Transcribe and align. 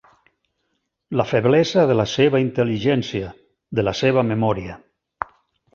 La 1.21 1.25
feblesa 1.33 1.83
de 1.91 1.97
la 1.99 2.07
seva 2.15 2.41
intel·ligència, 2.47 3.31
de 3.81 3.87
la 3.89 3.95
seva 4.05 4.27
memòria. 4.35 4.81